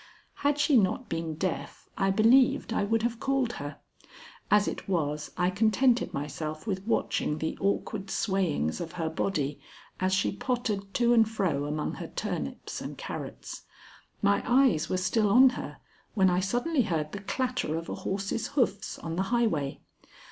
[0.37, 3.77] Had she not been deaf, I believed I would have called her.
[4.49, 9.59] As it was, I contented myself with watching the awkward swayings of her body
[9.99, 13.61] as she pottered to and fro among her turnips and carrots.
[14.23, 15.77] My eyes were still on her
[16.15, 19.81] when I suddenly heard the clatter of a horse's hoofs on the highway.